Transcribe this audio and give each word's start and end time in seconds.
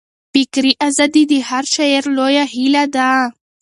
فکري 0.33 0.73
ازادي 0.87 1.23
د 1.31 1.33
هر 1.49 1.63
شاعر 1.75 2.03
لویه 2.17 2.45
هیله 2.53 2.83
ده. 2.95 3.09